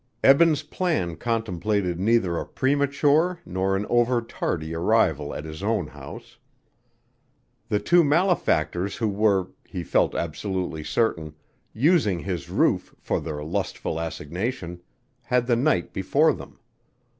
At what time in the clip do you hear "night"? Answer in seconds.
15.55-15.93